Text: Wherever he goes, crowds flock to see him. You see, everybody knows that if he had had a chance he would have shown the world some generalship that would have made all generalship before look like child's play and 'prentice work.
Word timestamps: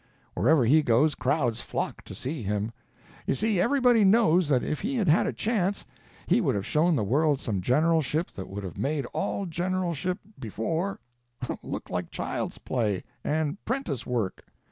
Wherever 0.33 0.65
he 0.65 0.81
goes, 0.81 1.13
crowds 1.13 1.61
flock 1.61 2.01
to 2.05 2.15
see 2.15 2.41
him. 2.41 2.71
You 3.27 3.35
see, 3.35 3.61
everybody 3.61 4.03
knows 4.03 4.47
that 4.47 4.63
if 4.63 4.79
he 4.79 4.95
had 4.95 5.07
had 5.07 5.27
a 5.27 5.31
chance 5.31 5.85
he 6.25 6.41
would 6.41 6.55
have 6.55 6.65
shown 6.65 6.95
the 6.95 7.03
world 7.03 7.39
some 7.39 7.61
generalship 7.61 8.31
that 8.31 8.49
would 8.49 8.63
have 8.63 8.79
made 8.79 9.05
all 9.13 9.45
generalship 9.45 10.17
before 10.39 10.99
look 11.61 11.87
like 11.91 12.09
child's 12.09 12.57
play 12.57 13.03
and 13.23 13.63
'prentice 13.63 14.03
work. 14.03 14.43